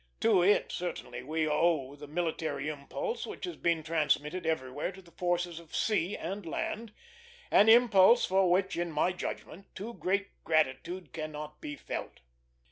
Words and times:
To 0.21 0.41
it 0.41 0.71
certainly 0.71 1.21
we 1.21 1.47
owe 1.47 1.95
the 1.95 2.07
military 2.07 2.69
impulse 2.69 3.27
which 3.27 3.45
has 3.45 3.55
been 3.55 3.83
transmitted 3.83 4.47
everywhere 4.47 4.91
to 4.91 4.99
the 4.99 5.11
forces 5.11 5.59
of 5.59 5.75
sea 5.75 6.17
and 6.17 6.43
land 6.43 6.91
an 7.51 7.69
impulse 7.69 8.25
for 8.25 8.49
which, 8.49 8.75
in 8.75 8.91
my 8.91 9.11
judgment, 9.11 9.67
too 9.75 9.93
great 9.93 10.43
gratitude 10.43 11.13
cannot 11.13 11.61
be 11.61 11.75
felt. 11.75 12.21